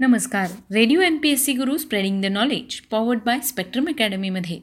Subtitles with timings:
[0.00, 0.50] नमस्कार.
[0.72, 4.58] Radio N P S C Guru spreading the knowledge powered by Spectrum अकॅडमीमध्ये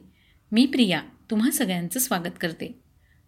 [0.52, 2.68] मी प्रिया तुम्हा सगळ्यांचं स्वागत करते.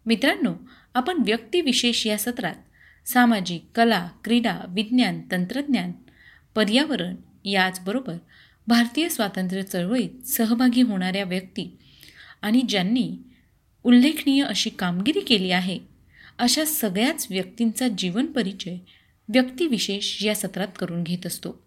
[0.07, 0.53] मित्रांनो
[0.95, 5.93] आपण व्यक्तिविशेष या सत्रात सामाजिक कला क्रीडा विज्ञान तंत्रज्ञान
[6.55, 8.17] पर्यावरण याचबरोबर
[8.67, 11.69] भारतीय स्वातंत्र्य चळवळीत सहभागी होणाऱ्या व्यक्ती
[12.43, 13.11] आणि ज्यांनी
[13.85, 15.79] उल्लेखनीय अशी कामगिरी केली आहे
[16.39, 18.77] अशा सगळ्याच व्यक्तींचा जीवन परिचय
[19.29, 21.61] व्यक्तिविशेष या सत्रात करून घेत असतो.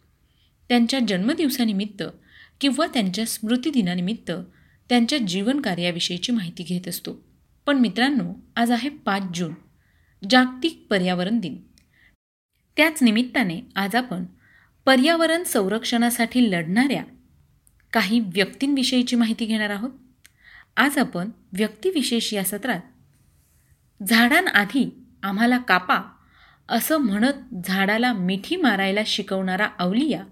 [0.70, 2.04] त्यांच्या जन्मदिवसानिमित्त
[2.62, 4.32] किंवा त्यांच्या स्मृतिदिनानिमित्त
[4.90, 7.26] त्यांच्या जीवनकार्याविषयीची माहिती घेत असतो.
[7.66, 9.54] पण मित्रांनो आज आहे पाच जून
[10.30, 11.62] जागतिक पर्यावरण दिन.
[12.78, 14.26] त्याच निमित्ताने आज आपण
[14.86, 17.04] पर्यावरण संरक्षणासाठी लढणाऱ्या
[17.94, 19.92] काही व्यक्तींविषयीची माहिती घेणार आहोत.
[20.78, 22.80] आज आपण व्यक्तिविशेष या सत्रात
[24.08, 26.00] झाडांआधी आम्हाला कापा
[26.70, 30.24] असं म्हणत झाडाला मिठी मारायला शिकवणारा अवलिया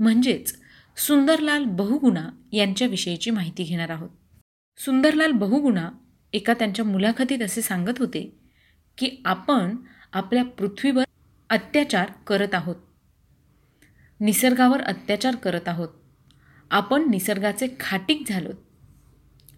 [0.00, 0.58] म्हणजेच
[0.96, 4.10] सुंदरलाल बहुगुणा यांच्याविषयीची माहिती घेणार आहोत.
[4.78, 5.90] सुंदरलाल बहुगुणा
[6.32, 8.38] एका त्यांच्या मुलाखतीत असे सांगत होते
[8.98, 9.76] की आपण
[10.12, 11.04] आपल्या पृथ्वीवर
[11.50, 12.76] अत्याचार करत आहोत.
[14.20, 15.88] निसर्गावर अत्याचार करत आहोत.
[16.70, 18.54] आपण निसर्गाचे खाटीक झालोत.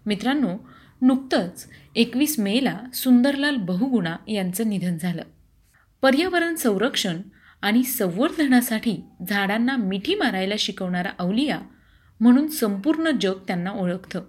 [0.05, 0.57] मित्रांनो
[1.01, 5.23] नुकतंच एकवीस मेला सुंदरलाल बहुगुणा यांचं निधन झालं.
[6.01, 7.21] पर्यावरण संरक्षण
[7.63, 8.97] आणि संवर्धनासाठी
[9.29, 11.59] झाडांना मिठी मारायला शिकवणारा अवलिया
[12.19, 14.23] म्हणून संपूर्ण जग त्यांना ओळखतं.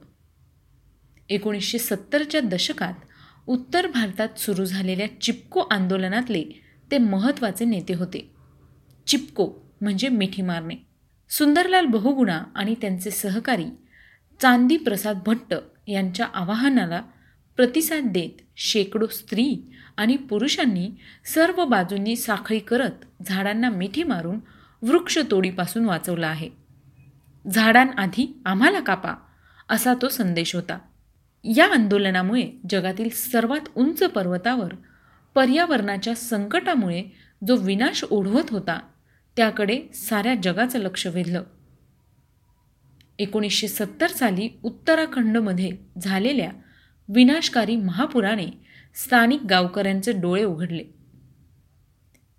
[1.28, 2.94] एकोणीसशे सत्तरच्या दशकात
[3.46, 6.44] उत्तर भारतात सुरू झालेल्या चिपको आंदोलनातले
[6.91, 8.30] ते महत्त्वाचे नेते होते.
[9.06, 10.74] चिपको म्हणजे मिठी मारणे.
[11.30, 13.66] सुंदरलाल बहुगुणा आणि त्यांचे सहकारी
[14.41, 15.54] चांदी प्रसाद भट्ट
[15.86, 17.02] यांच्या आवाहनाला
[17.56, 20.91] प्रतिसाद देत शेकडो स्त्री आणि पुरुषांनी
[21.34, 24.38] सर्व बाजूंनी साखळी करत झाडांना मिठी मारून
[24.83, 26.50] वृक्षतोडीपासून वाचवला आहे.
[27.50, 29.14] झाडांआधी आम्हाला कापा
[29.69, 30.78] असा तो संदेश होता.
[31.44, 34.75] या आंदोलनामुळे जगातील सर्वात उंच पर्वतावर
[35.34, 37.04] पर्यावरणाच्या संकटामुळे
[37.47, 38.81] जो विनाश ओढवत होता
[39.36, 41.42] त्याकडे साऱ्या जगाचं लक्ष वेधलं.
[43.19, 45.71] एकोणीसशे सत्तर साली उत्तराखंडमध्ये
[46.03, 46.53] झालेल्या
[47.09, 48.47] विनाशकारी महापुराने
[48.94, 50.84] स्थानिक गावकऱ्यांचे डोळे उघडले.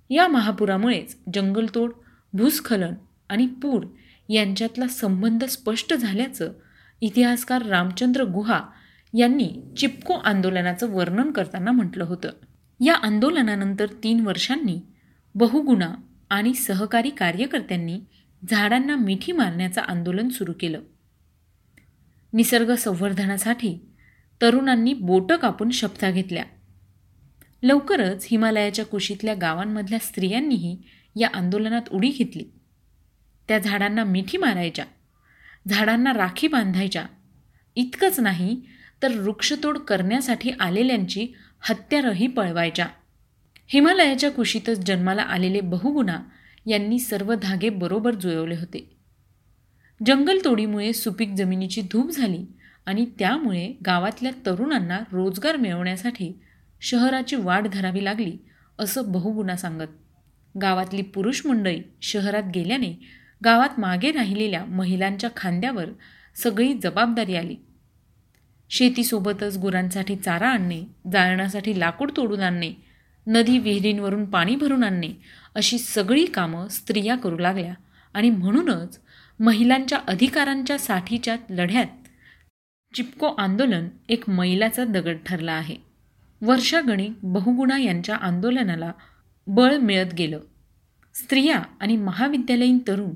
[0.09, 1.91] या महापुरामुळेच जंगलतोड
[2.33, 2.93] भूस्खलन
[3.29, 3.85] आणि पूर
[4.29, 6.51] यांच्यातला संबंध स्पष्ट झाल्याचं
[7.01, 8.61] इतिहासकार रामचंद्र गुहा
[9.13, 12.29] यांनी चिपको आंदोलनाचं वर्णन करताना म्हटलं होतं.
[12.85, 14.81] या आंदोलनानंतर तीन वर्षांनी
[15.35, 15.95] बहुगुणा
[16.29, 17.99] आणि सहकारी कार्यकर्त्यांनी
[18.49, 20.81] झाडांना मिठी मारण्याचं आंदोलन सुरू केलं.
[22.33, 23.79] निसर्ग संवर्धनासाठी
[24.41, 26.43] तरुणांनी बोटं कापून शपथा घेतल्या.
[27.63, 30.77] लवकरच हिमालयाच्या कुशीतल्या गावांमधल्या स्त्रियांनीही
[31.15, 32.43] या आंदोलनात उडी घेतली.
[33.47, 34.85] त्या झाडांना मिठी मारायच्या
[35.67, 37.05] झाडांना राखी बांधायच्या.
[37.75, 38.61] इतकंच नाही
[39.03, 41.27] तर वृक्षतोड करण्यासाठी आलेल्यांची
[41.59, 42.87] हत्यारही पळवायच्या.
[43.67, 46.19] हिमालयाच्या कुशीतच जन्माला आलेले बहुगुणा
[46.65, 48.97] यांनी सर्व धागे बरोबर जुळवले होते.
[50.05, 52.45] जंगलतोडीमुळे सुपीक जमिनीची धूप झाली
[52.85, 56.31] आणि त्यामुळे गावातल्या तरुणांना रोजगार मिळवण्यासाठी
[56.81, 58.37] शहराची वाढ धरावी लागली
[58.79, 59.87] असं बहुगुणा सांगत.
[60.61, 62.93] गावातली पुरुष मंडळी शहरात गेल्याने
[63.43, 65.85] गावात मागे राहिलेल्या महिलांच्या खांद्यावर
[66.35, 67.55] सगळी जबाबदारी आली.
[68.69, 70.81] शेतीसोबतच गुरांसाठी चारा आणणे
[71.11, 72.71] जाळण्यासाठी लाकूड तोडून आणणे
[73.27, 75.09] नदी विहिरींवरून पाणी भरून आणणे
[75.55, 77.73] अशी सगळी कामं स्त्रिया करू लागल्या
[78.13, 78.99] आणि म्हणूनच
[79.39, 82.04] महिलांच्या अधिकारांच्या साठीच्या लढ्यात
[82.95, 85.75] चिपको आंदोलन एक मैलाचा दगड ठरला आहे.
[86.41, 88.91] वर्षागणिक बहुगुणा यांच्या आंदोलनाला
[89.47, 90.39] बळ मिळत गेलं.
[91.13, 93.11] स्त्रिया आणि महाविद्यालयीन तरुण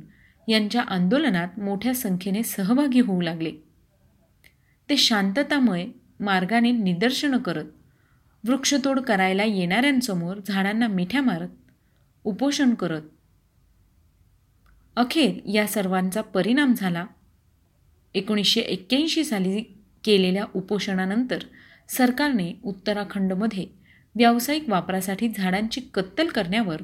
[0.48, 3.52] यांच्या आंदोलनात मोठ्या संख्येने सहभागी होऊ लागले.
[4.90, 5.86] ते शांततामय
[6.20, 7.66] मार्गाने निदर्शनं करत
[8.48, 11.50] वृक्षतोड करायला येणाऱ्यांसमोर झाडांना मिठ्या मारत
[12.24, 13.02] उपोषण करत.
[14.96, 17.06] अखेर या सर्वांचा परिणाम झाला
[18.14, 19.62] एकोणीसशे एक्क्याऐंशी साली
[20.04, 21.38] केलेल्या उपोषणानंतर
[21.90, 23.66] सरकारने उत्तराखंडमध्ये
[24.16, 26.82] व्यावसायिक वापरासाठी झाडांची कत्तल करण्यावर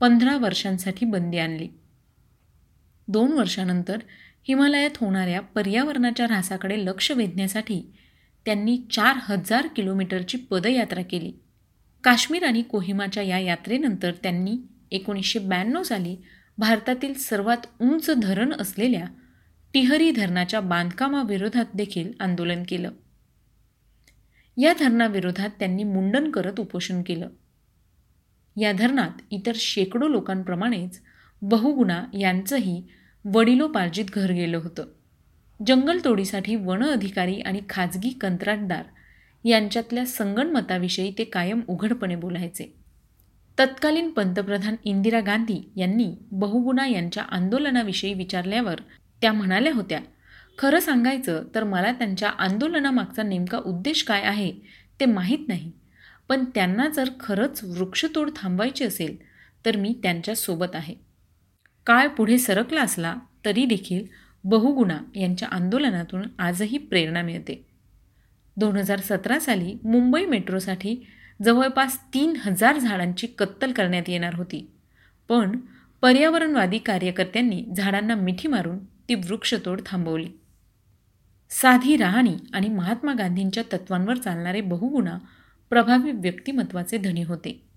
[0.00, 1.68] पंधरा वर्षांसाठी बंदी आणली.
[3.08, 3.98] दोन वर्षानंतर
[4.48, 7.94] हिमालयात होणाऱ्या पर्यावरणाच्या ऱ्हासाकडे लक्ष वेधण्यासाठी
[8.44, 11.32] त्यांनी चार हजार किलोमीटरची पदयात्रा केली.
[12.04, 14.56] काश्मीर आणि कोहिमाच्या या यात्रेनंतर त्यांनी
[14.90, 16.16] एकोणीसशे ब्याण्णव साली
[16.58, 19.04] भारतातील सर्वात उंच धरण असलेल्या
[19.74, 22.90] टिहरी धरणाच्या बांधकामाविरोधात देखील आंदोलन केलं.
[24.56, 27.28] या धरणाविरोधात त्यांनी मुंडन करत उपोषण केलं.
[28.56, 31.00] या धरणात इतर शेकडो लोकांप्रमाणेच
[31.42, 32.82] बहुगुणा यांचंही
[33.24, 34.84] वडिलोपार्जित घर गेलं होतं.
[35.66, 38.84] जंगलतोडीसाठी वन अधिकारी आणि खाजगी कंत्राटदार
[39.44, 42.74] यांच्यातल्या संगणमताविषयी ते कायम उघडपणे बोलायचे.
[43.58, 48.80] तत्कालीन पंतप्रधान इंदिरा गांधी यांनी बहुगुणा यांच्या आंदोलनाविषयी विचारल्यावर
[49.20, 50.00] त्या म्हणाल्या होत्या
[50.58, 54.52] खरं सांगायचं तर मला त्यांच्या आंदोलनामागचा नेमका उद्देश काय आहे
[55.00, 55.72] ते माहीत नाही.
[56.28, 59.16] पण त्यांना जर खरंच वृक्षतोड थांबवायची असेल
[59.66, 60.94] तर मी त्यांच्यासोबत आहे.
[61.86, 64.04] काळ पुढे सरकला असला तरी देखील
[64.44, 67.64] बहुगुणा यांच्या आंदोलनातून आजही प्रेरणा मिळते.
[68.56, 71.06] दोन हजार सतरा साली मुंबई मेट्रोसाठी
[71.42, 74.70] जवळपास तीन हजार झाडांची कत्तल करण्यात येणार होती.
[75.28, 75.58] पण
[76.02, 80.28] पर्यावरणवादी कार्यकर्त्यांनी झाडांना मिठी मारून ती वृक्षतोड थांबवली.
[81.50, 85.18] साधी राहणी आणि महात्मा गांधींच्या तत्वांवर चालणारे बहुगुणा
[85.70, 87.68] प्रभावी व्यक्तिमत्वाचे धनी होते.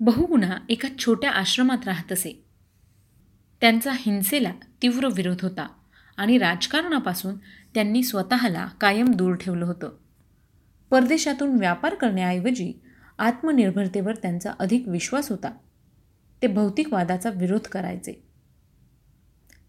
[0.00, 2.44] बहुगुणा एका छोट्या आश्रमात राहत असे.
[3.60, 4.52] त्यांचा हिंसेला
[4.82, 5.68] तीव्र विरोध होता
[6.16, 7.34] आणि राजकारणापासून
[7.74, 9.90] त्यांनी स्वतःला कायम दूर ठेवलं होतं.
[10.90, 12.72] परदेशातून व्यापार करण्याऐवजी
[13.18, 15.52] आत्मनिर्भरतेवर त्यांचा अधिक विश्वास होता.
[16.42, 18.31] ते भौतिकवादाचा विरोध करायचे.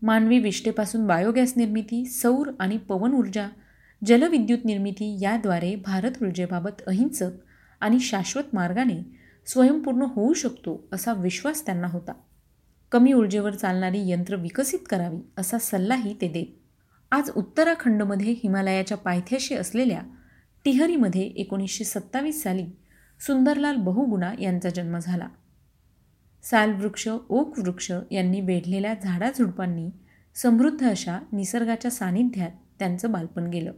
[0.03, 3.47] मानवी विष्ठेपासून बायोगॅस निर्मिती सौर आणि पवन ऊर्जा
[4.05, 7.29] जलविद्युत निर्मिती याद्वारे भारत ऊर्जेबाबत अहिंसक
[7.81, 9.15] आणि शाश्वत मार्गाने
[9.45, 12.11] स्वयंपूर्ण होऊ शकतो असा विश्वास त्यांना होता.
[12.91, 16.45] कमी ऊर्जेवर चालणारी यंत्र विकसित करावी असा सल्लाही ते देत.
[17.11, 20.01] आज उत्तराखंडमध्ये हिमालयाच्या पायथ्याशी असलेल्या
[20.65, 22.65] टिहरीमध्ये एकोणीसशे सत्तावीस साली
[23.19, 25.27] सुंदरलाल बहुगुणा यांचा जन्म झाला.
[26.43, 29.89] सालवृक्ष ओक वृक्ष यांनी वेढलेल्या झाडाझुडपांनी
[30.35, 33.71] समृद्ध अशा निसर्गाच्या सानिध्यात त्यांचं बालपण गेलं.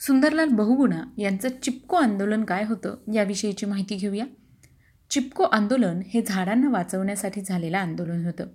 [0.00, 4.24] सुंदरलाल बहुगुणा यांचं चिपको आंदोलन काय होतं याविषयीची माहिती घेऊया.
[5.10, 8.46] चिपको आंदोलन हे झाडांना वाचवण्यासाठी झालेलं आंदोलन होतं.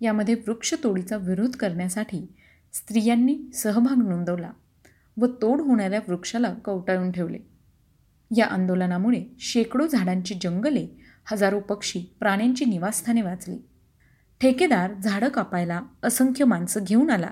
[0.00, 2.34] यामध्ये वृक्षतोडीचा विरोध करण्यासाठी
[2.72, 4.50] स्त्रियांनी सहभाग नोंदवला
[5.20, 7.38] व तोड होणाऱ्या वृक्षाला कवटाळून ठेवले.
[8.36, 13.58] या आंदोलनामुळे शेकडो झाडांची जंगले हजारो पक्षी प्राण्यांची निवासस्थाने वाचली.
[14.40, 17.30] ठेकेदार झाडं कापायला असंख्य माणसं घेऊन आला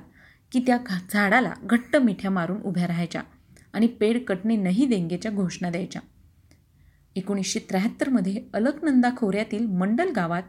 [0.52, 0.79] की त्या
[1.12, 3.23] झाडाला घट्ट मिठ्या मारून उभ्या राहायच्या
[3.73, 6.02] आणि पेड कटणे नाही देंगेच्या घोषणा द्यायच्या.
[7.17, 10.43] एकोणीसशे त्र्याहत्तरमध्ये अलकनंदा खोऱ्यातील मंडल गावात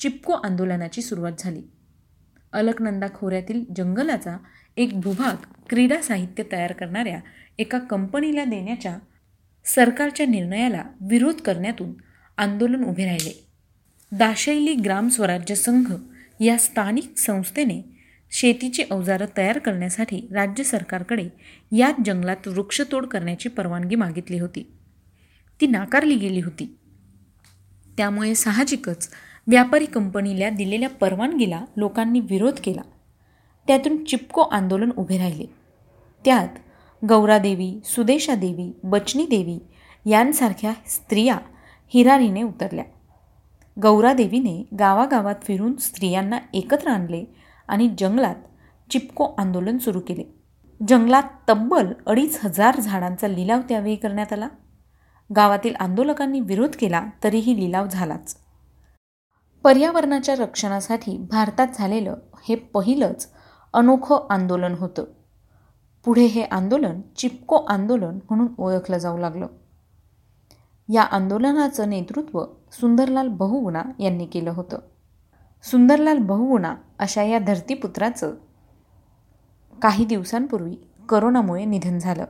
[0.00, 1.62] चिपको आंदोलनाची सुरुवात झाली.
[2.52, 4.36] अलकनंदा खोऱ्यातील जंगलाचा
[4.76, 5.36] एक भूभाग
[5.68, 7.20] क्रीडा साहित्य तयार करणाऱ्या
[7.58, 8.98] एका कंपनीला देण्याच्या
[9.64, 11.92] सरकारच्या निर्णयाला विरोध करण्यातून
[12.40, 13.46] आंदोलन उभे राहिले.
[14.12, 15.94] दाशैली ग्राम स्वराज्य संघ
[16.40, 17.82] या स्थानिक संस्थेने
[18.30, 21.28] शेतीची अवजारं तयार करण्यासाठी राज्य सरकारकडे
[21.72, 24.72] याच जंगलात वृक्षतोड करण्याची परवानगी मागितली होती.
[25.60, 26.78] ती नाकारली गेली होती.
[27.96, 29.08] त्यामुळे साहजिकच
[29.46, 32.82] व्यापारी कंपनीला दिलेल्या परवानगीला लोकांनी विरोध केला.
[33.66, 35.46] त्यातून चिपको आंदोलन उभे राहिले.
[36.24, 36.48] त्यात
[37.08, 39.58] गौरादेवी सुदेशादेवी बचनी देवी
[40.10, 41.38] यांसारख्या स्त्रिया
[41.94, 42.84] हिरारीने उतरल्या.
[43.82, 47.24] गौरादेवीने गावागावात फिरून स्त्रियांना एकत्र आणले
[47.68, 48.34] आणि जंगलात
[48.90, 50.24] चिपको आंदोलन सुरू केले.
[50.88, 54.48] जंगलात तब्बल अडीच हजार झाडांचा लिलाव त्यावेळी करण्यात आला.
[55.36, 58.36] गावातील आंदोलकांनी विरोध केला तरीही लिलाव झालाच.
[59.62, 62.16] पर्यावरणाच्या रक्षणासाठी भारतात झालेलं
[62.48, 63.28] हे पहिलंच
[63.72, 65.04] अनोखं आंदोलन होतं.
[66.04, 69.46] पुढे हे आंदोलन चिपको आंदोलन म्हणून ओळखलं जाऊ लागलं.
[70.92, 74.78] या आंदोलनाचं नेतृत्व सुंदरलाल बहुगुणा यांनी केलं होतं.
[75.62, 78.34] सुंदरलाल बहुगुणा अशा या धरतीपुत्राचं
[79.82, 80.76] काही दिवसांपूर्वी
[81.08, 82.24] करोनामुळे निधन झालं.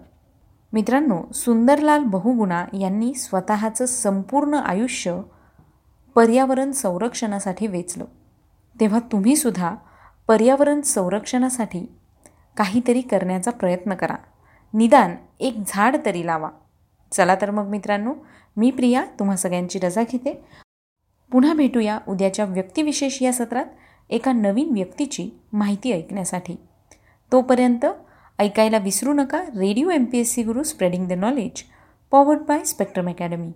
[0.72, 5.20] मित्रांनो सुंदरलाल बहुगुणा यांनी स्वतःचं संपूर्ण आयुष्य
[6.14, 8.04] पर्यावरण संरक्षणासाठी वेचलं.
[8.80, 9.74] तेव्हा तुम्हीसुद्धा
[10.28, 11.92] पर्यावरण संरक्षणासाठी
[12.56, 14.16] काहीतरी करण्याचा प्रयत्न करा.
[14.74, 16.48] निदान एक झाड तरी लावा.
[17.12, 18.14] चला तर मग मित्रांनो
[18.56, 20.32] मी प्रिया तुम्हा सगळ्यांची रजा घेते.
[21.32, 23.64] पुन्हा भेटूया उद्याच्या व्यक्तिविशेष या सत्रात
[24.10, 26.56] एका नवीन व्यक्तीची माहिती ऐकण्यासाठी.
[27.32, 27.86] तोपर्यंत
[28.38, 31.62] ऐकायला विसरू नका radio M P S C Guru spreading the knowledge
[32.10, 33.50] powered by spectrum academy